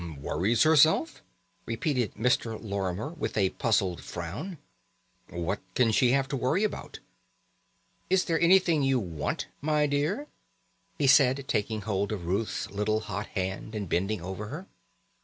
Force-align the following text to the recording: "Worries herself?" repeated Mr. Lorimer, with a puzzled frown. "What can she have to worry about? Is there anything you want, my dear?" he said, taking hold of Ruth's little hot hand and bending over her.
"Worries 0.19 0.63
herself?" 0.63 1.21
repeated 1.67 2.15
Mr. 2.15 2.57
Lorimer, 2.59 3.09
with 3.09 3.37
a 3.37 3.51
puzzled 3.51 4.01
frown. 4.03 4.57
"What 5.29 5.59
can 5.75 5.91
she 5.91 6.09
have 6.09 6.27
to 6.29 6.35
worry 6.35 6.63
about? 6.63 6.97
Is 8.09 8.25
there 8.25 8.39
anything 8.41 8.81
you 8.81 8.99
want, 8.99 9.45
my 9.61 9.85
dear?" 9.85 10.25
he 10.97 11.05
said, 11.05 11.45
taking 11.47 11.81
hold 11.81 12.11
of 12.11 12.25
Ruth's 12.25 12.71
little 12.71 13.01
hot 13.01 13.27
hand 13.27 13.75
and 13.75 13.87
bending 13.87 14.21
over 14.21 14.47
her. 14.47 14.65